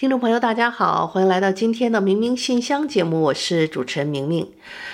[0.00, 4.50] 听众朋友，大家好，欢迎来到今天的明明信箱节目，我是主持人明明。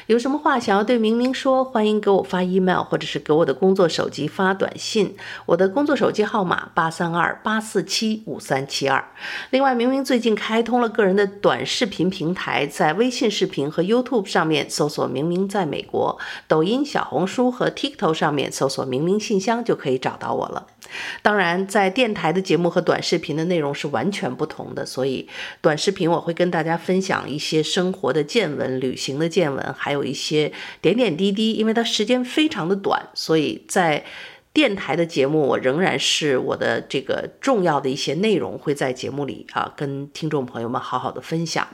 [0.09, 5.15] 有什么话想要对明明说，欢迎给我发 email，或者是给我的工作手机发短信。
[5.47, 9.05] 我的工作手机号码八三二八四七五三七二。
[9.51, 20.67] 另外，明明最近开通了个人的短视频平台，在微信视频和 YouTube 上面搜索“明明在美国”，抖音、小红书和 TikTok 上面搜索“明明信箱”就可以找到我了。
[21.21, 25.29] 当然，在电台的节目和短视频的内容是完全不同的，所以
[25.61, 31.53] 短视频我会跟大家分享一些生活的见闻、旅行的见闻，还有一些点点滴滴。
[31.53, 34.03] 因为它时间非常的短，所以在
[34.55, 41.69] 电台的节目，我仍然是我的这个重要的一些内容会在节目里啊跟听众朋友们好好的分享。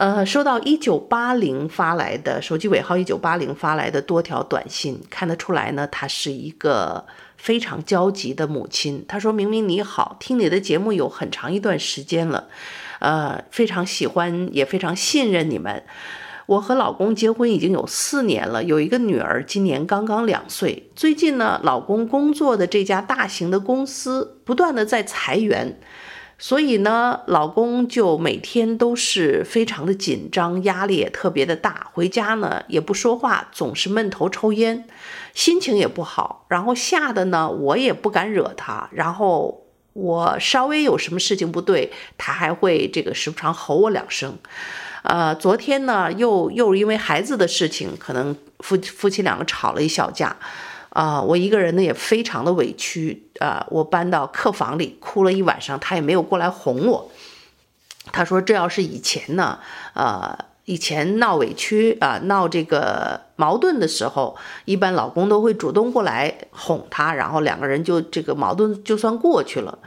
[0.00, 7.04] 呃，收到一九八零发来的手机尾号一九八零发来的多条短信，看得出来呢，他是一个。
[7.36, 12.48] 非常焦急的母亲，她说：“明明你好，听你的节目有很长一段时间了，
[12.98, 15.82] 呃，非常喜欢，也非常信任你们。
[16.44, 20.90] 我和老公结婚已经有四年了，有一个女儿，今年刚刚两岁。
[20.94, 25.80] 最近呢，老公工作的这家大型的公司不断的在裁员。”
[26.42, 31.88] 所以呢，老公就每天都是非常的紧张，压力也特别的大。
[31.92, 34.88] 回家呢也不说话，总是闷头抽烟，
[35.34, 36.46] 心情也不好。
[36.48, 38.88] 然后吓得呢，我也不敢惹他。
[38.90, 44.38] 然后我稍微有什么事情不对，他还会这个时不常吼我两声。
[45.02, 50.34] 呃，昨天呢，又又因为孩子的事情，可能夫夫妻两个吵了一小架。
[50.90, 57.10] 啊、我一个人呢也非常的委屈啊、我搬到客房里哭了一晚上，他也没有过来哄我。
[58.12, 59.58] 他说这要是以前呢，
[59.94, 63.29] 呃，以前闹委屈啊、闹这个。
[63.40, 64.36] 矛盾的时候，
[64.66, 69.78] 一般老公都会主动过来哄她，然后两个人就这个矛盾就算过去了。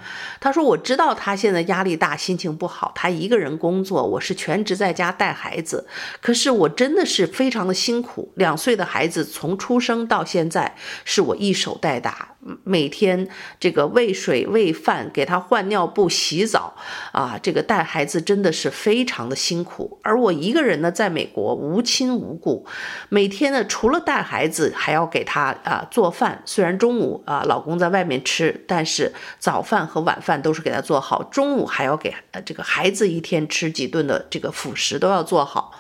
[0.42, 5.86] 她说：“我知道她现在压力大，心情不好，她一个人工作，我是全职在家带孩子。
[6.20, 10.76] 可是我真的是非常的辛苦，两岁的孩子从出生到现在
[11.06, 12.30] 是我一手带大，
[12.64, 16.74] 每天这个喂水、喂饭，给他换尿布、洗澡
[17.12, 20.00] 啊，这个带孩子真的是非常的辛苦。
[20.02, 22.66] 而我一个人呢，在美国无亲无故，
[23.10, 26.42] 每天。”天呢，除了带孩子，还要给他啊、做饭。
[26.46, 31.22] 虽然中午啊、老公在外面吃，但是早饭和晚饭都是给他做好。
[31.24, 35.74] 中午还要给呃这个孩子一天吃几顿的这个辅食都要做好。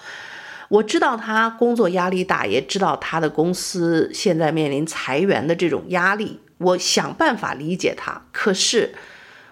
[0.67, 6.41] 我知道他工作压力大，也知道他的公司现在面临裁员的这种压力。
[6.57, 8.93] 我想办法理解他，可是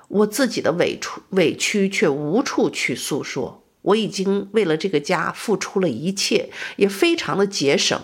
[0.10, 3.61] 我自己的委屈委屈却无处去诉说。
[3.82, 8.00] 我已经为了这个家付出了一切，也非常的节省。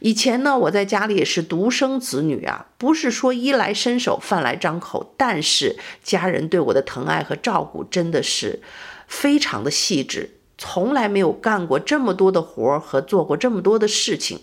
[0.00, 8.60] 以前呢，我在家里也是独生子女啊，不是说衣来伸手饭来张口，但是家人对我的疼爱和照顾真的是
[9.08, 14.40] 非常的细致，从来没有干过这么多的活和做过这么多的事情。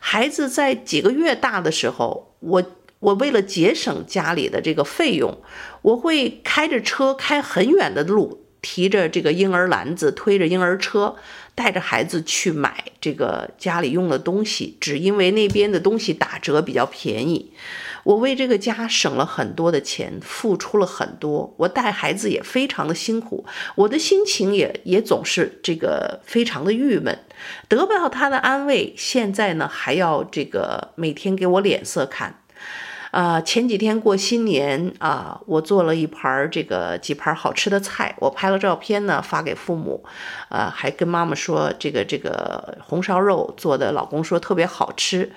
[0.00, 2.62] 孩子在几个月大的时候，我
[2.98, 5.38] 我为了节省家里的这个费用，
[5.82, 8.45] 我会开着车开很远的路。
[8.68, 11.14] 提着这个婴儿篮子，推着婴儿车，
[11.54, 17.52] 带着孩子去买这个家里用的东西，只因为那边的东西打折比较便宜。
[18.02, 21.54] 我为这个家省了很多的钱，付出了很多。
[21.58, 23.46] 我带孩子也非常的辛苦，
[23.76, 27.16] 我的心情也也总是这个非常的郁闷，
[27.68, 32.40] 得不到他的安慰，现在呢还要这个每天给我脸色看。
[33.16, 40.04] 啊，前几天过新年啊，我做了一盘这个几盘好吃的菜，我拍了照片呢，发给父母，
[40.50, 45.32] 啊，还跟妈妈说这个这个红烧肉做的，老公说特别好吃，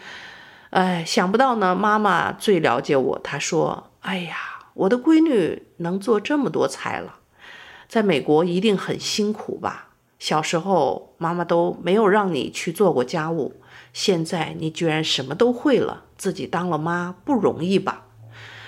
[0.71, 4.35] 哎，想不到呢，妈妈最了解我，她说，哎呀，
[4.73, 7.19] 我的闺女能做这么多菜了，
[7.87, 9.87] 在美国一定很辛苦吧？
[10.19, 13.61] 小时候妈妈都没有让你去做过家务。
[13.93, 18.06] 现在你居然什么都会了，自己当了妈不容易吧？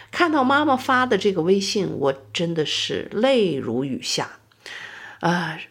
[0.09, 4.39] 看到妈妈发的这个微信，我真的是泪如雨下。
[5.19, 5.61] 啊、呃，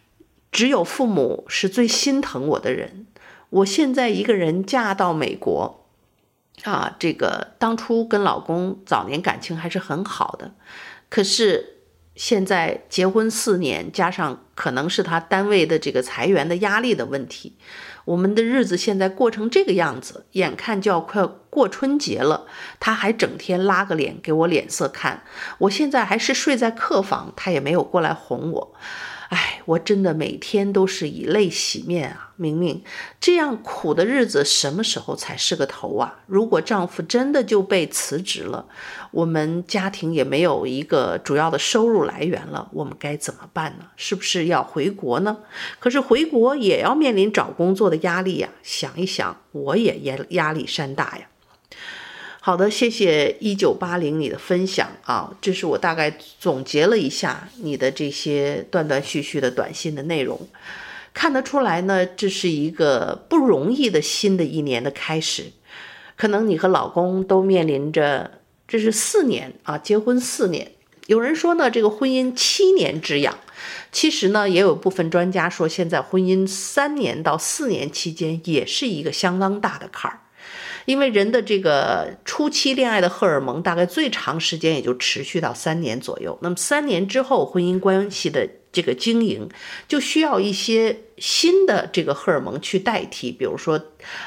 [0.53, 3.07] 只有父母是最心疼我的人。
[3.49, 5.87] 我现在一个人嫁到美国，
[6.63, 10.55] 啊，这个当初跟老公早年感情还是很好的，
[11.09, 11.80] 可是
[12.21, 17.57] 现在结婚四年，加上可能是他单位的这个裁员的压力的问题，
[18.05, 22.45] 我们的日子现在过成这个样子，眼看就要快过春节了，
[22.79, 25.23] 他还整天拉个脸给我脸色看，
[25.57, 28.75] 我现在还是睡在客房，他也没有过来哄我。
[29.31, 32.33] 哎，我真的每天都是以泪洗面啊！
[32.35, 32.83] 明明
[33.21, 36.19] 这样苦的日子什么时候才是个头啊？
[36.27, 38.67] 如果丈夫真的就被辞职了，
[39.13, 43.87] 我们家庭也没有一个主要的收入来源了，我们该怎么办呢？
[43.97, 45.39] 是不是要回国呢？
[45.79, 48.49] 可是回国也要面临找工作的压力呀！
[48.65, 51.30] 想一想，我也压压力山大呀。
[52.43, 60.49] 好的，谢谢一九八零你的分享啊，这是我大概总结了一下你的这些断断续续的短信的内容，
[61.13, 65.53] 看得出来呢，这是一个不容易的新的一年的开始，
[66.17, 70.73] 可能你和老公都面临着，这是四年啊，结婚四年，
[71.09, 73.37] 有人说呢，这个婚姻七年之痒，
[73.93, 80.21] 其实呢，也有部分专家说，现在婚姻三年到四年期间也是一个相当大的坎儿。
[80.91, 89.49] 因为人的这个初期恋爱的荷尔蒙大概最长时间也就持续到三年左右，那么三年之后婚姻关系的这个经营
[89.87, 93.81] 就需要一些新的这个荷尔蒙去代替，比如说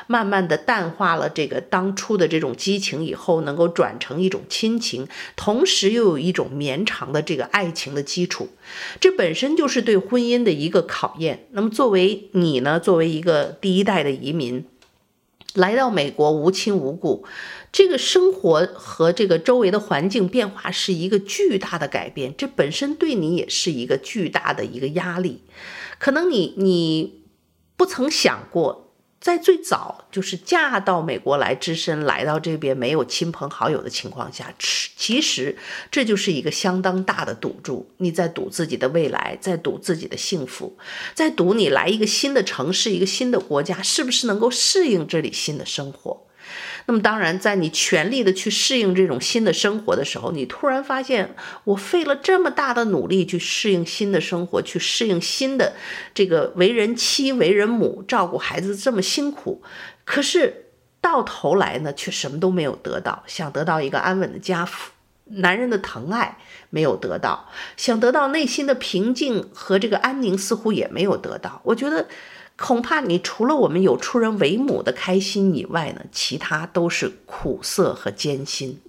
[0.07, 5.05] 慢慢的淡化了这个当初的这种激情以后，能够转成一种亲情，
[5.35, 8.47] 同时又有一种绵长的这个爱情的基础，
[9.01, 11.47] 这本身就是对婚姻的一个考验。
[11.51, 14.65] 那么作为你呢，作为一个第一代的移民。
[15.53, 17.25] 来到美国无亲无故，
[17.71, 25.41] 这个生活和这个周围的环境变化是一个巨大的改变，这本身对你也是一个巨大的一个压力，
[25.99, 27.23] 可能你你
[27.77, 28.82] 不曾想过。
[29.23, 35.57] 在最早就是嫁到美国来，只身来到这边没有亲朋好友的情况下，其实
[35.89, 37.89] 这就是一个相当大的赌注。
[37.99, 40.77] 你在赌自己的未来，在赌自己的幸福，
[41.13, 46.27] 在赌你来一个新的城市、一个新的国家，是不是能够适应这里新的生活？
[46.85, 51.33] 那么，当然，在你全力的去适应这种新的生活的时候，你突然发现，
[51.63, 55.73] 我费了这么大的努力去适应新的生活，去适应新的
[56.13, 59.63] 这个为人妻、为人母、照顾孩子这么辛苦，
[60.03, 60.65] 可是
[60.99, 63.23] 到头来呢，却什么都没有得到。
[63.27, 64.67] 想得到一个安稳的家，
[65.25, 66.37] 男人的疼爱
[66.69, 71.61] 没有得到，想得到内心的平静和这个安宁，似乎也没有得到。
[71.63, 72.07] 我觉得。
[72.55, 78.79] 恐怕你除了我们有出人为母的开心以外呢，其他都是苦涩和艰辛，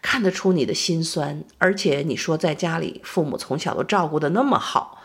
[0.00, 1.44] 看得出你的心酸。
[1.58, 5.02] 而且你说在家里父母从小都照顾得那么好，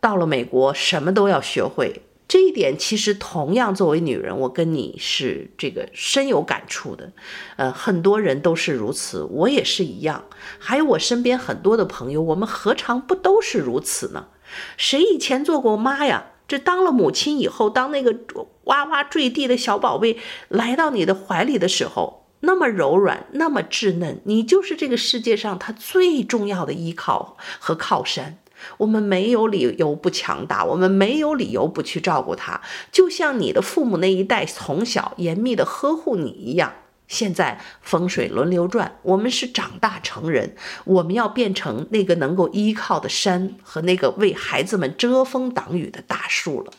[0.00, 7.12] 到了美国什么都要学会，这一点其实同样作为女人，我跟你是这个深有感触的。
[7.56, 10.24] 呃，很多人都是如此，我也是一样。
[10.58, 14.28] 还有我身边很多的朋友，我们何尝不都是如此呢？
[14.76, 16.24] 谁以前做过妈呀？
[16.50, 18.12] 这当了母亲以后，当那个
[18.64, 20.18] 哇哇坠地的小宝贝
[20.48, 28.38] 来到你的怀里的时候，那么柔软，那么稚嫩，你就是这个世界上他最重要的依靠和靠山。
[28.78, 36.72] 我们没有理由不强大，我们没有理由不去照顾他，就像你的父母那一代从小严密的呵护你一样。
[37.10, 46.72] 现在风水轮流转，我们是长大成人，我们要变成那个能够依靠的山和那个为孩子们遮风挡雨的大树了。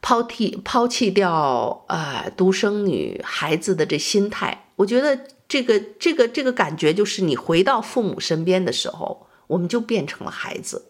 [0.00, 10.86] 抛弃抛弃掉啊、呃，独生女孩子的这心态，我觉得这个这个这个感觉就是你回到父母身边的时候，我们就变成了孩子。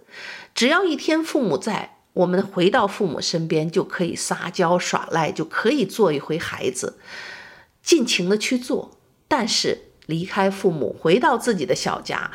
[0.55, 6.99] 只要一天父母在，我们回到父母身边就可以撒娇耍赖，就可以做一回孩子。
[7.88, 12.30] 尽情的去做，但是离开父母，回到自己的小家，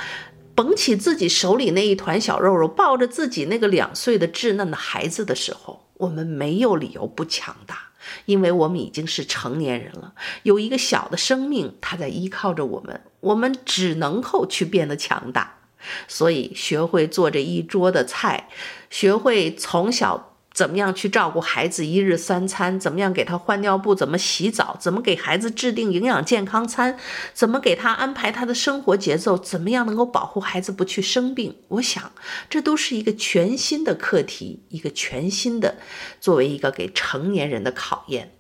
[0.56, 7.92] 捧起自己手里那一团小肉肉，抱着自己那个两岁的稚嫩的孩子的时候，我们没有理由不强大，
[8.26, 15.60] 因为我们已经是成年人了，有一个小的生命，他在依靠着我们，我们只能够去变得强大。
[16.08, 18.50] 所以，学会做这一桌的菜，
[18.90, 20.33] 学会从小。
[20.54, 22.80] 怎么样去照顾孩子一日三餐？
[22.80, 23.96] 怎么样给他换尿布？
[23.96, 24.78] 怎么洗澡？
[24.80, 26.98] 怎么给孩子制定营养健康餐？
[27.34, 29.36] 怎么给他安排他的生活节奏？
[29.36, 31.56] 怎么样能够保护孩子不去生病？
[31.70, 32.12] 我想，
[32.50, 35.78] 这都是一个全新的课题，一个全新的
[36.22, 38.33] 作为一个给成年人的考验。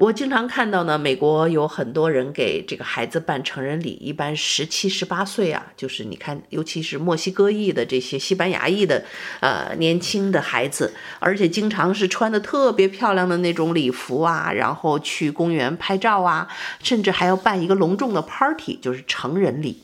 [0.00, 9.04] 我经常看到呢，美国有很多人给这个孩子办成人礼，一般十七、十八岁啊，就是你看，尤其是墨西哥裔的这些西班牙裔的
[9.40, 16.48] 呃年轻的孩子，而且经常是穿的特别漂亮的那种礼服啊，然后去公园拍照啊，
[16.82, 19.82] 甚至还要办一个隆重的 party，就是成人礼。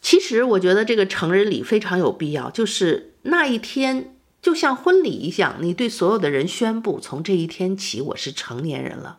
[0.00, 4.14] 其实我觉得这个成人礼非常有必要，就是那一天。
[4.42, 9.18] 就像婚礼一样，你对所有的人宣布，从这一天起我是成年人了。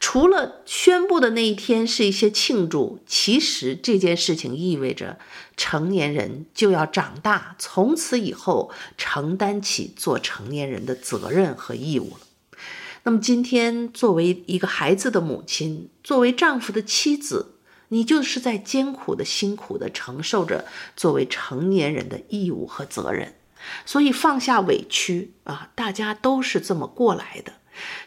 [0.00, 5.18] 除了宣布的那一天是一些庆祝，其实这件事情意味着
[5.56, 12.58] 成年人就要长大，从此以后承担起做成年人的责任和义务了。
[13.04, 17.54] 那么今天，作为一个孩子的母亲，作为丈夫的妻子，
[17.88, 20.64] 你就是在艰苦的、辛苦的承受着
[20.96, 23.34] 作为成年人的义务和责任。
[23.84, 27.52] 所以放下委屈啊，大家都是这么过来的。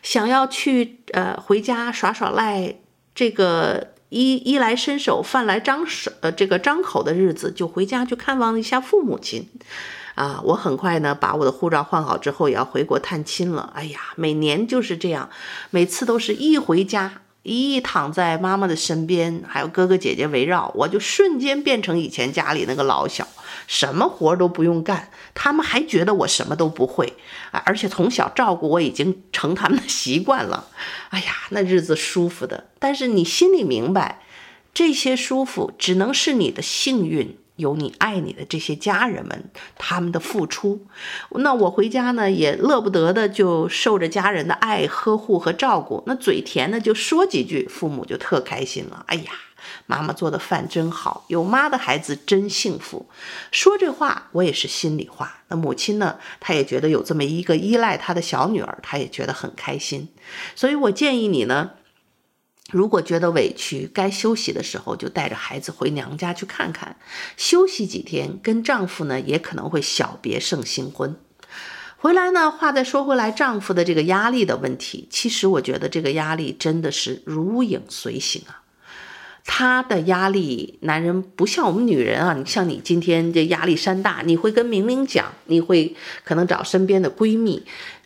[0.02, 2.76] 想要去呃回家耍耍赖，
[3.14, 9.50] 这个衣衣来伸手、饭来张手呃这个张口的日子，就回家去看望一下父母亲。
[10.14, 13.74] 啊，我很快呢把我的护照换好之后，也要回国探亲了。
[13.76, 15.30] 哎呀，每年就是这样，
[15.72, 23.28] 每次都是一回家，一躺在妈妈的身边，还有哥哥姐姐围绕，我就瞬间变成以前家里那个老小。
[23.68, 27.14] 什么活都不用干，他们还觉得我什么都不会
[27.52, 27.62] 啊！
[27.66, 30.68] 而且从小照顾我已经成他们的习惯了。
[31.10, 32.66] 哎呀，那日子舒服的。
[32.80, 34.22] 但是你心里明白，
[34.74, 39.46] 这些舒服只能是你的幸运，有你爱你的这些家人们
[39.78, 40.86] 他们的付出。
[41.32, 46.04] 那我回家呢，也乐不得的就受着家人的爱呵护和照顾。
[46.06, 49.04] 那嘴甜的就说几句，父母就特开心了。
[49.08, 49.32] 哎呀。
[49.86, 53.08] 妈妈做的饭真好，有妈的孩子真幸福。
[53.52, 55.44] 说这话我也是心里话。
[55.48, 60.10] 那母亲呢，她也觉得有这么一个依赖她的小女儿，她也觉得很开心。
[60.56, 61.72] 所以我建议你呢，
[62.72, 66.98] 如果觉得委屈，该休息的时候就带着孩子回娘家去看看，
[67.38, 68.40] 休息几天。
[68.42, 71.16] 跟丈夫呢，也可能会小别胜新婚。
[71.98, 78.62] 回来呢，话再说回来，丈夫的这个压力的问题，其实我觉得这个压力真的是如影随形啊。
[79.48, 82.34] 他的压力，男人不像我们女人啊。
[82.34, 87.64] 你像你今天这压力山大，你会跟明明讲，你会可能找身边的闺蜜，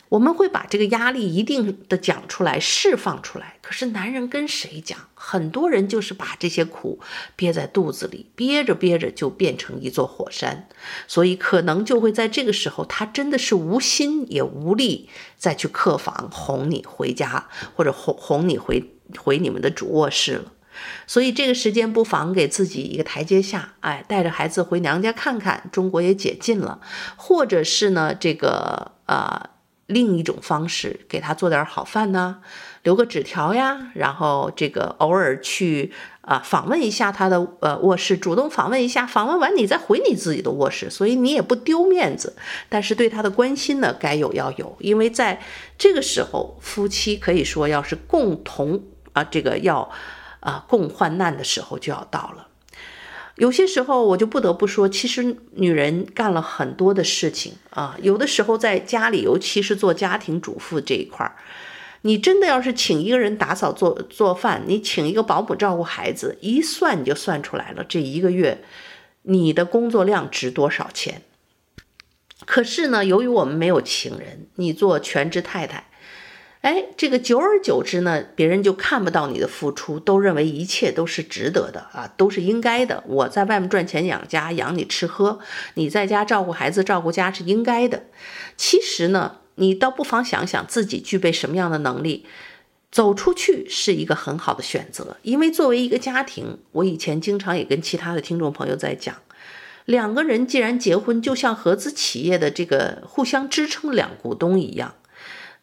[0.10, 3.56] 我们会把这个压力一定的讲出来，释放出来。
[3.62, 5.00] 可是男人跟谁讲？
[5.16, 7.00] 很多人就是把这些苦
[7.36, 10.68] 憋在肚子里，憋着憋着就变成一座火山，
[11.08, 20.52] 所以可能就会在这个时候，他真的是无心也无力再去客房哄你回家，或者哄哄你回回你们的主卧室了。
[21.08, 26.80] 所以这个时间不妨给自己一个台阶下，哎，带着孩子回娘家看看，中国也解禁了，
[27.16, 29.50] 或者是呢，这个呃
[29.88, 32.42] 另一种方式，给他做点好饭呢，
[32.84, 42.36] 留个纸条呀，然后这个偶尔去啊、访问一下他的呃卧室，主动访问一下，访问完你再回你自己的卧室，所以你也不丢面子，
[42.70, 45.42] 但是对他的关心呢，该有要有，因为在
[45.76, 48.84] 这个时候，夫妻可以说要是共同
[49.14, 49.90] 啊、这个要。
[50.40, 52.48] 啊，共患难的时候就要到了。
[53.36, 57.96] 有些时候，我就不得不说，其实女人干了很多的事情啊。
[58.02, 61.36] 有的时候在家里，尤其是做家庭主妇这一块儿，
[62.02, 68.62] 你真的要是请一个人打扫做做饭，你请一个保姆照顾孩子，一算你就算出来了，这一个月
[69.22, 71.22] 你的工作量值多少钱？
[72.46, 75.89] 可是呢，由于我们没有请人，你做全职太太。
[76.62, 83.02] 哎，这个久而久之呢，别人就看不到你的付出，都认为一切都是值得的啊，都是应该的。
[83.08, 85.40] 我在外面赚钱养家，养你吃喝，
[85.76, 88.04] 你在家照顾孩子、照顾家是应该的。
[88.58, 92.26] 其实呢，你倒不妨想想自己具备什么样的能力，
[92.92, 95.16] 走出去是一个很好的选择。
[95.22, 99.16] 因为作为一个家庭，我以前经常也跟其他的听众朋友在讲，
[99.86, 104.96] 两个人既然结婚，就像合资企业的这个互相支撑两股东一样。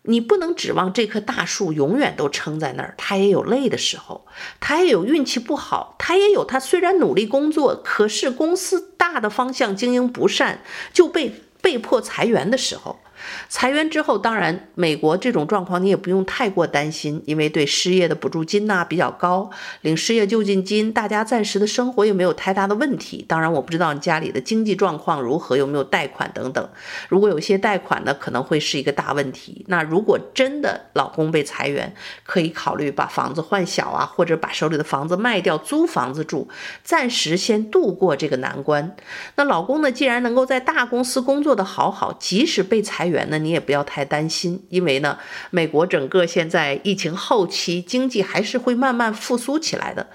[0.07, 4.27] 你不能指望这棵大树永远都撑在那儿，它也有累的时候，
[4.61, 13.01] 它也有运气不好，它也有它虽然努力工作，可是公司大的方向经营不善，就被被迫裁员的时候。
[13.49, 19.51] 裁员之后，当然美国这种状况你也不用太过担心，因为对失业的补助金呐比较高，
[19.83, 23.25] 领失业救济金，大家暂时的生活也没有太大的问题。
[23.29, 26.69] 当然我不知道你家里的经济状况如何，有没有贷款等等。
[27.09, 29.65] 如果有些贷款呢，可能会是一个大问题。
[29.69, 31.93] 那如果真的老公被裁员，
[32.25, 36.49] 可以考虑把房子换小啊，或者把手里的房子卖掉，租房子住，
[36.85, 38.97] 暂时先度过这个难关。
[39.35, 43.16] 那老公呢，既然能够在大公司工作的好好，即使被裁员。
[43.17, 45.19] 员呢，你也不要太担心，因为呢，
[45.51, 50.07] 美国整个现在疫情后期经济还是会慢慢复苏起来的。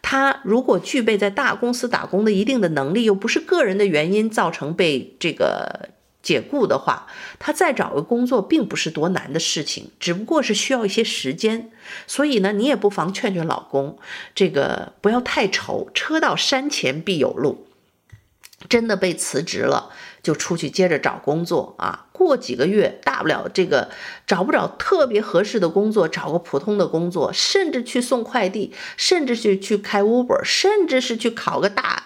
[0.00, 5.90] 他如果具备在大公司打工的一定的能力，又不是个人的原因造成被这个
[6.22, 7.06] 解雇的话，
[7.38, 11.70] 他再找个工作并不是多难的事情，只不过是需要一些时间。
[12.06, 13.98] 所以呢，你也不妨劝劝老公，
[14.34, 17.66] 这个不要太愁，车到山前必有路。
[18.70, 19.90] 真的被辞职了，
[20.26, 22.06] 就出去接着找工作啊！
[22.10, 23.90] 过几个月，大不了这个
[24.26, 32.02] 找不着特别合适的工作，找个普通的工作，甚至去送快递，甚至去去开 Uber，甚至是去考个大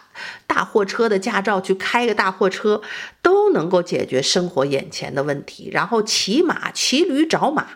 [0.46, 2.80] 大货车的驾照，去开个大货车，
[3.22, 5.70] 都能够解决生活眼前的问题。
[5.72, 7.66] 然后骑马、骑驴找马。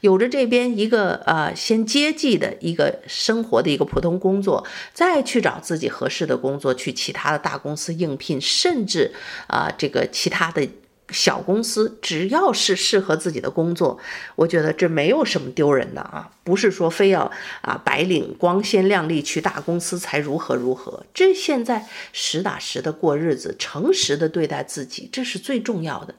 [0.00, 9.12] 有着这边一个呃先接济的一个生活的一个普通工作，再去找自己合适的工作，去其他的大公司应聘，甚至
[9.46, 10.68] 啊、这个其他的。
[11.10, 13.98] 小公司只要是适合自己的工作，
[14.36, 17.30] 我觉得这没有什么丢人的啊，不是说非要
[17.62, 21.04] 啊白领光鲜亮丽去大公司才如何如何。
[21.12, 26.14] 这现在实打实的过日子，诚实的对待自己，这是最重要的。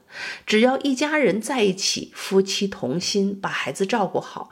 [0.46, 4.50] 只要一家人在一起，夫妻同心，把孩子照顾好，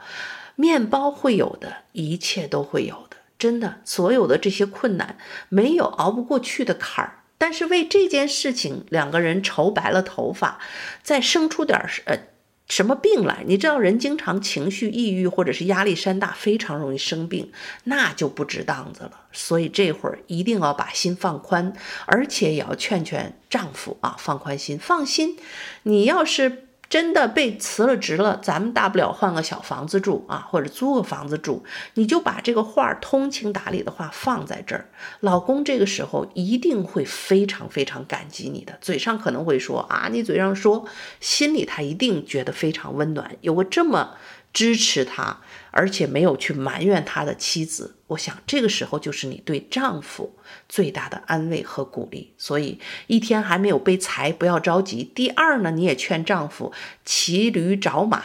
[0.55, 3.17] 面包会有的，一切都会有的。
[3.37, 5.17] 真的，所有的这些困难，
[5.49, 7.20] 没有熬不过去的坎儿。
[7.41, 10.59] 但是为这件事情，两个人愁白了头发，
[11.01, 12.19] 再生出点呃
[12.67, 17.51] 什么病来，你知道人经常情绪抑郁或者是压力山大，非常容易生病，
[17.85, 19.21] 那就不值当子了。
[19.31, 21.73] 所以这会儿一定要把心放宽，
[22.05, 25.35] 而且也要劝劝丈夫啊，放宽心，放心，
[25.81, 26.67] 你要是。
[26.91, 31.63] 真的被辞了职了，咱们大不了换个小房子住啊，或者租个房子住。
[31.93, 34.89] 你就把这个话通情达理的话放在这儿，
[35.21, 38.77] 老公这个时候一定会非常非常感激你的。
[38.81, 40.85] 嘴上可能会说啊，你嘴上说，
[41.21, 44.15] 心里他一定觉得非常温暖，有个这么。
[44.53, 45.41] 支持他，
[45.71, 50.37] 而且没有去埋怨他的妻子，我想这个时候就是你对丈夫
[50.67, 52.33] 最大的安慰和鼓励。
[52.37, 55.03] 所以一天还没有被裁，不要着急。
[55.03, 56.73] 第二呢，你也劝丈夫
[57.05, 58.23] 骑驴找马，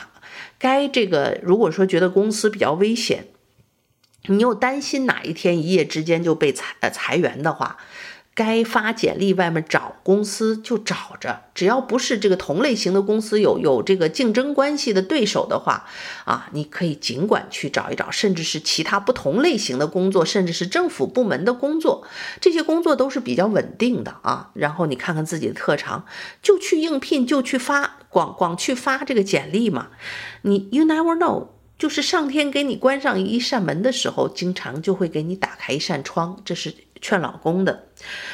[0.59, 3.29] 该这个如果说觉得公司比较危险，
[4.27, 7.77] 你又担心哪一天一夜之间就被裁呃裁员的话。
[8.37, 15.87] 该发简历，外面找公司就找着，只要不是这个同类型的公司有有这个竞争关系的对手的话，
[16.27, 22.07] 啊，你可以尽管去找一找，甚至是其他不同类型的工作，甚至是政府部门的工作，
[22.38, 24.51] 这些工作都是比较稳定的啊。
[24.53, 26.05] 然后你看看自己的特长，
[26.42, 29.88] 就去应聘，就去发广广去发这个简历嘛。
[30.42, 31.46] 你 you never know，
[31.79, 36.75] 就是上天给你关上一扇门的时候，经常就会给你打开一扇窗，这是。
[37.07, 37.85] 劝老公的，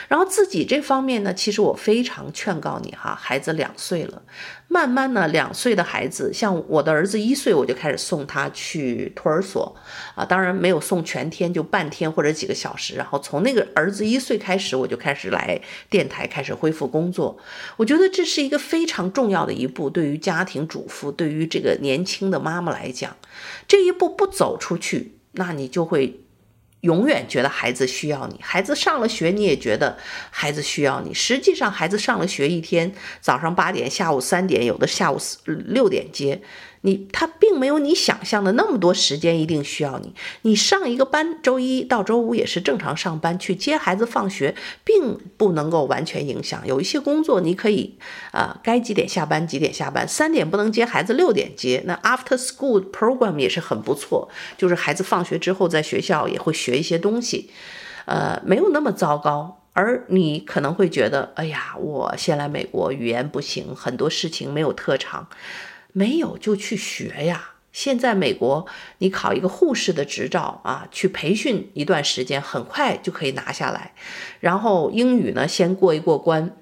[0.08, 4.22] 然后自己这方面呢，其实我非常劝告你哈，孩子两岁了，
[4.66, 9.76] 慢慢呢，两岁的孩子，像我的儿子一岁，我就开始送他去托儿所
[10.14, 12.94] 啊，当然没有送全天，就半天或者几个小时。
[12.94, 17.37] 然后从那个儿子一岁开始，我就开始来电台开始恢复工作。
[17.76, 23.14] 我觉得这是一个非常重要的一步，对于家庭主妇，对于这个年轻的妈妈来讲，
[23.68, 26.21] 这一步不走出去，那你就会。
[26.83, 29.97] 永远觉得孩子需要你，孩子上了学，你也觉得
[30.31, 31.14] 孩子需要你。
[31.14, 36.42] 实际上，孩子上了学一天，早上八点，下午三点，有的下午六点接。
[36.83, 40.14] 你他并没有你想象的那么多时间，一定需要你。
[40.42, 46.66] 你上一个班，周一到周五也是正常上班，去接孩子放学，并不能够完全影响。
[46.66, 47.97] 有一些工作你可以，
[48.33, 51.83] 啊、该几点下班几点下班，三点不能接孩子，六点接。
[51.87, 57.51] 那 after school program 也是很不错，就是孩子放学之后在学校也会学一些东西，
[58.07, 59.61] 呃，没有那么糟糕。
[59.75, 65.27] 而你可能会觉得，哎呀，我先来美国，语言不行，很多事情没有特长。
[65.92, 67.50] 没有就去学呀！
[67.72, 68.66] 现在美国，
[68.98, 73.94] 你考一个护士的执照啊，去培训一段时间，很快就可以拿下来。
[74.40, 76.55] 然后英语呢，先过一过关，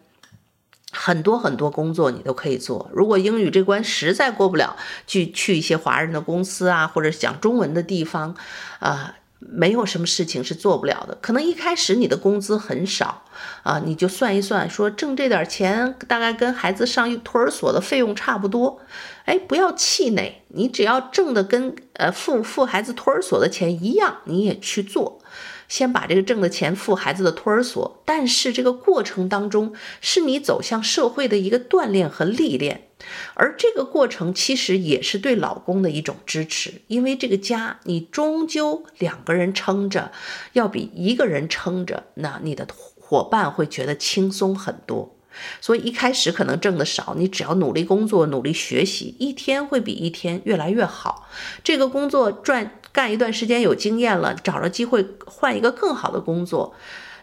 [0.93, 2.89] 很多很多工作你都可以做。
[2.93, 8.37] 如果英语这关实在过不了，去去一些华人的公司啊，或者讲中文的地方
[8.79, 9.17] 啊。
[9.41, 11.19] 没有什么事情是做不了的。
[11.21, 13.25] 可能一开始你的工资很少
[13.63, 18.81] 啊，你就算一算，说挣这点钱大概跟孩子上托儿所的费用差不多。
[19.25, 25.21] 哎，不要气馁，你只要挣的跟呃付付孩子托儿所的钱一样，你也去做。
[25.69, 32.89] 先把这个挣的钱付孩子的托儿所，但是这个过程当中是你走向社会的一个锻炼和历练，
[33.35, 40.13] 而这个过程其实也是对老公的一种支持，因为这个家你终究两个人撑着，
[40.53, 45.17] 要比一个人撑着，那你的伙伴会觉得轻松很多。
[45.61, 51.29] 所以一开始可能挣得少，你只要努力工作、努力学习，一天会比一天越来越好。
[51.63, 56.75] 这个工作赚干一段时间有经验了，找着机会换一个更好的工作。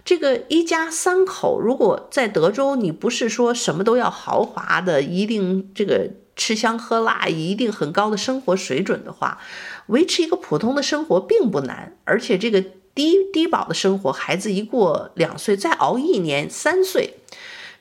[0.08, 9.38] 这个一家三口，如果在德州，你不是说什么都要豪华的，一定这个吃香喝辣，一定很高的生活水准的话，
[9.88, 12.62] 维持一个普通的生活并不难，而且这个
[12.96, 17.16] 低低保的生活，孩子一过两岁，再熬一年三岁。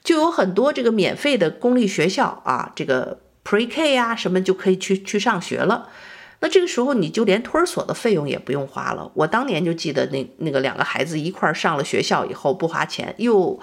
[0.02, 5.90] 就有很多这个免费的公立学校啊，这个 Pre-K 啊什么就可以去去上学了。
[6.40, 9.10] 那这个时候你就连托儿所的费用也不用花了。
[9.14, 13.58] 我当年就记得那那个两个孩子一块儿上了学校以后不花钱，又，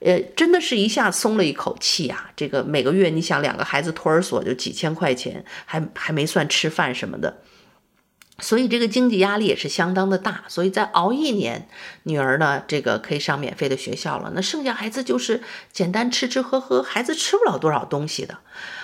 [0.00, 2.30] 呃，真的是一下松了一口气啊。
[2.34, 7.42] 这个每个月你想两个孩子托儿所就几千块钱，还还没算吃饭什么的。
[8.38, 11.66] 所以这个经济压力也是相当的大，所以再熬一年，
[12.02, 14.30] 女儿呢，这个可以上免费的学校了。
[14.34, 18.38] 那剩下孩子就是简单吃吃喝喝，孩子吃不了多少东西的，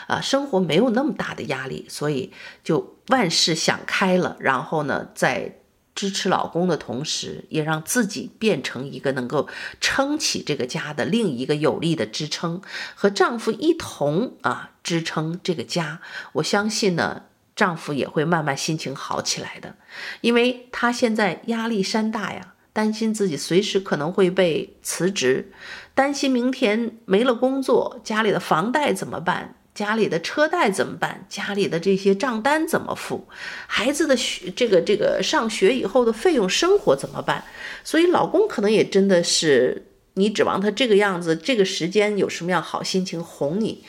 [0.06, 2.32] 啊，生活没有那么大的压力，所以
[2.64, 4.38] 就万事想开了。
[4.40, 5.58] 然后呢，在
[5.94, 9.48] 支持老公的同时，也让自己变成一个能够
[9.82, 12.62] 撑起这个家的另一个有力的支撑，
[12.94, 16.00] 和丈夫一同啊支撑这个家。
[16.32, 17.24] 我相信呢。
[17.54, 19.74] 丈夫也会慢慢心情好起来的，
[20.22, 25.52] 因为他现在压力山大呀，担心自己随时可能会被辞职，
[25.94, 29.54] 担心明天没了工作，家里的房贷怎么办？
[29.74, 31.26] 家里的车贷怎么办？
[31.28, 33.28] 家里的这些账单怎么付？
[33.66, 37.44] 孩子的学这个这个上学以后的费用生活怎么办？
[37.84, 43.84] 所以老公可能也真的是，你指望他这个样子，这个时间有什么样好心情哄你？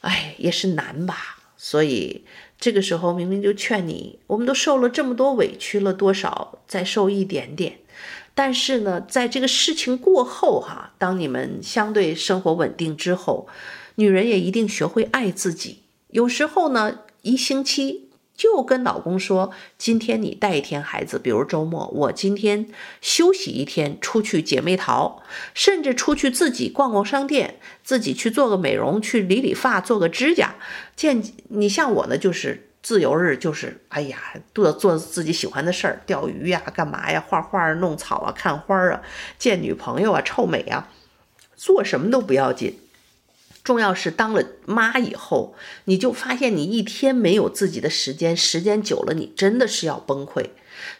[0.00, 1.38] 哎，也是难吧。
[1.58, 2.24] 所以。
[2.58, 7.78] 这个时候明明就劝你，我们都受了这么多委屈了，多少再受一点点。
[8.34, 13.46] 但是呢，在这个事情过后哈，当你们相对生活稳定之后，
[13.96, 15.80] 女人也一定学会爱自己。
[16.08, 18.08] 有时候呢，一星期。
[18.36, 22.68] 就跟老公说，今天你带一天孩子，比如周末，我今天
[23.00, 25.22] 休息一天，出去姐妹淘，
[25.54, 30.56] 甚至出去自己逛逛商店，自己去做个美容，去理理发，做个指甲。
[30.96, 34.18] 见你像我呢，就是自由日，就是哎呀，
[34.52, 39.00] 做做自己喜欢的事儿，钓鱼呀，干嘛呀，画画、弄草啊，看花啊，
[39.38, 40.88] 见女朋友啊，臭美啊，
[41.54, 42.80] 做什么都不要紧。
[43.64, 50.50] 重要是当了妈以后，你就发现你一天没有自己的时间，时间久了你真的是要崩溃。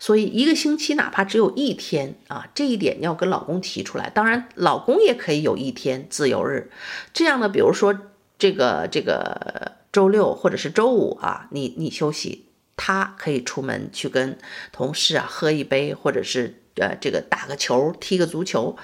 [0.00, 4.09] 所以一个星期哪怕只有一天啊，这一点你要跟老公提出来。
[4.09, 6.70] 当然，老公也可以有一天自由日。
[7.12, 7.94] 这样呢，比如说
[8.38, 12.46] 这个这个周六或者是周五啊，你你休息，
[12.77, 14.38] 他可以出门去跟
[14.72, 18.76] 同事啊喝一杯，或者是呃这个打个球，踢个足球。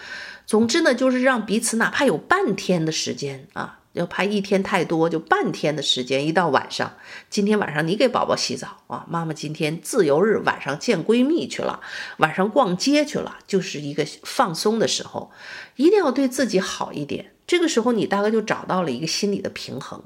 [0.46, 6.26] 总之呢，就是让彼此哪怕有半天的时间啊，要怕一天太多，就半天的时间。
[6.26, 6.96] 一到晚上，
[7.28, 11.80] 今天晚上你给宝宝洗澡啊，妈妈今天自由日，晚上见闺蜜去了，
[12.16, 15.30] 晚上逛街去了，就是一个放松的时候，
[15.76, 17.32] 一定要对自己好一点。
[17.46, 20.02] 这个时候，你大概就找到了一个心理的平衡。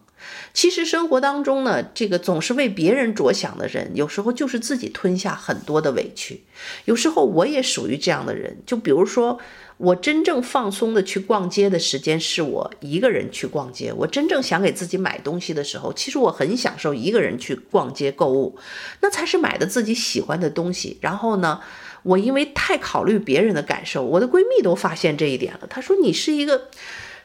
[0.53, 6.43] 其实生活当中呢，这个总是为别人着想的人，有时候就是自己吞下很多的委屈。
[6.85, 9.41] 有时候我也属于这样的人，就比如说。
[9.77, 13.93] 我真正放松的去逛街的时间是我一个人去逛街。
[13.93, 18.57] 我真正想给自己买东西的时候，其实我很享受一个人去逛街购物，
[19.01, 20.97] 那才是买的自己喜欢的东西。
[21.01, 21.61] 然后呢，
[22.05, 25.67] 我因为太考虑别人的感受，我的闺蜜都发现这一点了。
[25.69, 26.69] 她说你是一个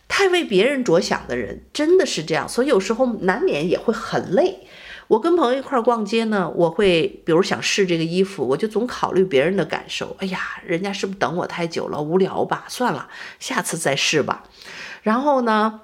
[0.09, 2.49] 太为别人着想的人，真的是这样。
[2.49, 4.67] 所以有时候难免也会很累。
[5.07, 10.15] 我跟朋友一块儿逛街呢，我会比如想试这个衣服，我就总考虑别人的感受。
[10.19, 12.65] 哎呀，人家是不是等我太久了，无聊吧？
[12.67, 13.07] 算了，
[13.39, 14.43] 下次再试吧。
[15.01, 15.81] 然后呢，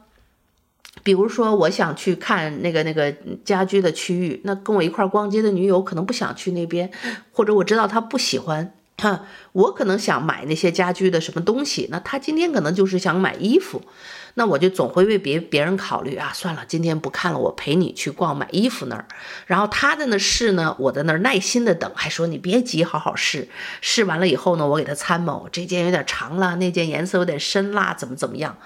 [1.02, 3.12] 比如说我想去看那个那个
[3.44, 6.92] 家居的区域，那跟我一块儿逛街的女友可能不想去那边，
[7.32, 8.74] 或者我知道她不喜欢。
[8.98, 13.82] 哈，我可能想买那些家居的什么东西，那她今天可能就是想买衣服。
[14.38, 19.08] 那我就总会为别别人考虑啊，算了，今天不看了，我陪你去逛买衣服那儿。
[19.48, 23.48] 然后他在那试呢，我在那儿耐心的等，还说你别急，好好试。
[23.80, 28.58] 试完了以后呢，我给他参谋，这件有点长了，那件颜色有点深啦，怎么怎么样，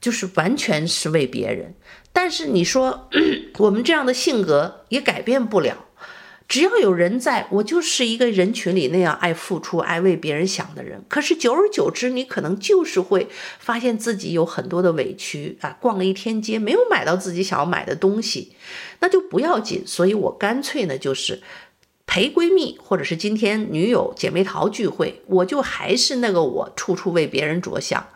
[0.00, 1.74] 就是完全是为别人。
[2.12, 3.08] 但是你说
[3.58, 5.85] 我们这样的性格也改变不了。
[6.48, 11.04] 只要有人在，我就是一个人群里那样爱付出、爱为别人想的人。
[11.08, 13.28] 可是久而久之，你可能就是会
[13.58, 15.76] 发现自己有很多的委屈啊！
[15.80, 18.52] 逛了一天街，没有买到自己想要买的东西，
[19.00, 19.82] 那就不要紧。
[19.84, 21.42] 所以我干脆呢，就是
[22.06, 28.06] 陪闺蜜，或者是今天女友姐妹淘聚会，我就还是那个我，处处为别人着想。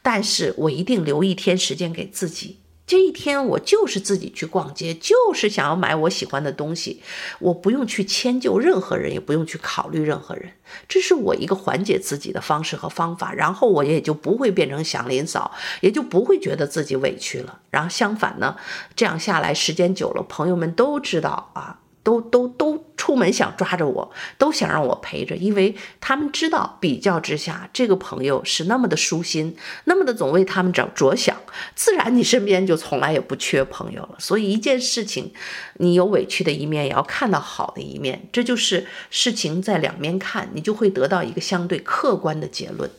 [0.00, 2.58] 但是我一定留一天时间给自己。
[2.90, 7.00] 这一天我就是自己去逛街，就是想要买我喜欢的东西，
[7.38, 10.50] 我不用去迁就任何人，也不用去考虑任何人，
[10.88, 13.32] 这是我一个缓解自己的方式和方法。
[13.32, 17.60] 然后我也就不会变成祥林嫂，也就不会觉得自己委屈了。
[17.70, 18.56] 然后相反呢，
[18.96, 21.78] 这样下来时间久了，朋友们都知道啊。
[22.02, 31.36] 都都都出门想抓着我，都想让我陪着，因为他们知道比较之下，这个朋友是那么的舒心，那么的总为他们着着想，
[31.74, 34.16] 自然你身边就从来也不缺朋友了。
[34.18, 35.32] 所以一件事情，
[35.74, 42.90] 你有委屈的一面，也要看到好的一面，这就是事情在两面看，你就会得到一个相对客观的结论。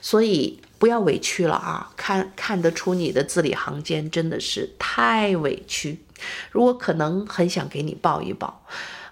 [0.00, 5.98] 所以不要委屈了啊，看看得出你的字里行间真的是太委屈。
[6.50, 8.62] 如果可能，很想给你抱一抱，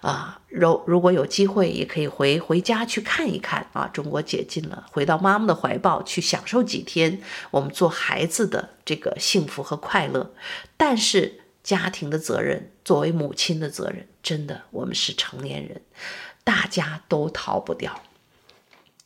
[0.01, 3.89] 啊，如如果有机会，也可以回回家去看一看啊。
[3.91, 10.31] 中国解禁了，回到妈妈的怀抱去享受几天我们做孩子的这个幸福和快乐。
[10.77, 15.81] 但是家庭的责任，作为母亲的责任，真的，我们是成年人，
[16.43, 17.99] 大家都逃不掉。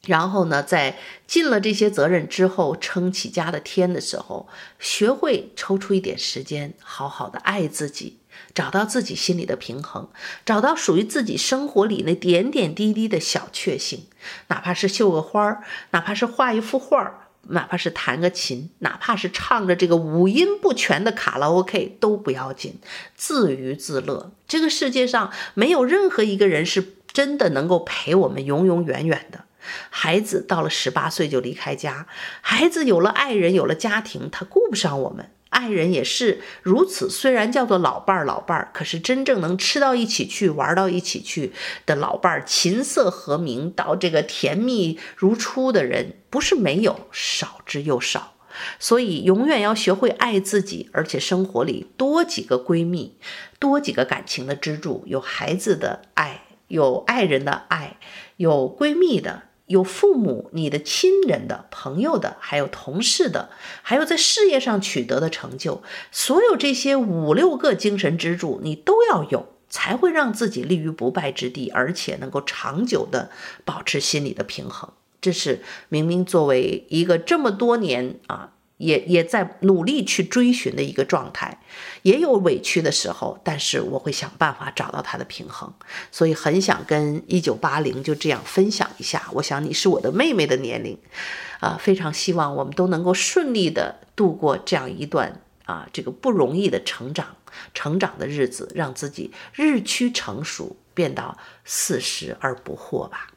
[0.08, 4.48] 然后呢，在尽了这些责任之后，撑起家的天的时候，
[4.80, 8.18] 学会抽出一点时间，好好的爱自己，
[8.54, 10.10] 找到自己心里的平衡，
[10.46, 14.08] 找到属于自己生活里那点点滴滴的小确幸，
[14.48, 22.80] 哪怕是绣个花儿，哪怕是画一幅画，哪怕是弹个琴，哪怕是唱着这个五音不全的卡拉 OK 都不要紧，
[23.16, 24.32] 自娱自乐。
[24.48, 29.44] 这个世界上没有任何一个人是真的能够陪我们永永远远的。
[29.90, 32.08] 孩子到了十八岁就离开家，
[32.42, 35.32] 孩子有了爱人，有了家庭，他顾不上我们。
[35.50, 41.54] 爱人也是如此，虽然叫做老伴儿，老伴儿，可是真正能吃到一起去，玩到一起去
[41.86, 48.34] 的老伴儿，琴瑟和鸣到这个甜蜜如初的人，不是没有，少之又少。
[48.78, 53.18] 所以永远要学会爱自己，而且生活里多几个闺蜜，
[53.58, 57.98] 多几个感情的支柱，有孩子的爱，有爱人的爱，
[58.36, 59.44] 有闺蜜的。
[59.68, 63.50] 有父母、你的亲人的、朋友的，还有同事的，
[63.82, 73.30] 还有在事业上取得的成就，所有这些五六个精神支柱，你都要有，才会让自己立于不败之地，而且能够长久的
[73.64, 74.90] 保持心理的平衡。
[75.22, 78.54] 这是明明作为一个这么多年啊。
[78.78, 81.60] 也也在努力去追寻的一个状态，
[82.04, 85.74] 也有委屈的时候，但是我会想办法找到它的平衡，
[86.12, 89.28] 所以很想跟一九八零就这样分享一下。
[89.34, 90.98] 我想你是我的妹妹的年龄，
[91.60, 97.36] 啊，非常希望我们都能够顺利的度过这样一段啊这个不容易的成长
[97.74, 101.36] 成长的日子，让自己日趋成熟，变到
[101.66, 103.32] 四十而不惑吧。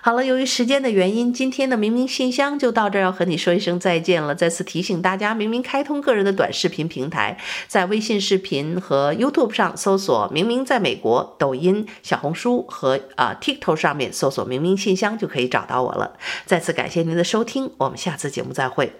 [0.00, 4.34] 好了，由于时间的原因，今天的明明信箱就到这儿，要和你说一声再见了。
[4.34, 16.16] 再次提醒大家，明明开通个人的短视频平台，在微信视频和 YouTube 上搜索“明明在美国”，抖音、小红书和啊 TikTok 上面搜索“明明信箱”就可以找到我了。
[16.46, 18.92] 再次感谢您的收听，我们下次节目再会。